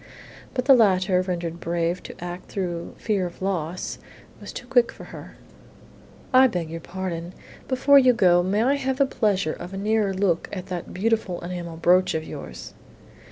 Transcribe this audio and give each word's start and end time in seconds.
But 0.55 0.65
the 0.65 0.73
latter, 0.73 1.21
rendered 1.21 1.59
brave 1.59 2.01
to 2.01 2.15
act 2.23 2.49
through 2.49 2.95
fear 2.97 3.27
of 3.27 3.39
loss, 3.39 3.99
was 4.39 4.51
too 4.51 4.65
quick 4.65 4.91
for 4.91 5.03
her. 5.03 5.35
"I 6.33 6.47
beg 6.47 6.71
your 6.71 6.79
pardon! 6.81 7.33
Before 7.67 7.99
you 7.99 8.11
go, 8.11 8.41
may 8.41 8.63
I 8.63 8.77
have 8.77 8.97
the 8.97 9.05
pleasure 9.05 9.53
of 9.53 9.75
a 9.75 9.77
nearer 9.77 10.11
look 10.11 10.49
at 10.51 10.65
that 10.69 10.91
beautiful 10.91 11.39
enamel 11.41 11.77
brooch 11.77 12.15
of 12.15 12.23
yours?" 12.23 12.73